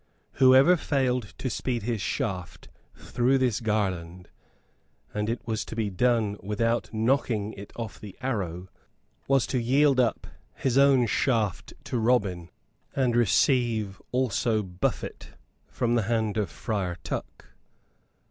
[0.31, 4.29] Whoever failed to speed his shaft through this garland
[5.13, 8.67] and it was to be done without knocking it off the arrow
[9.27, 10.25] was to yield up
[10.55, 12.49] his own shaft to Robin,
[12.95, 15.35] and receive also buffet
[15.67, 17.49] from the hand of Friar Tuck.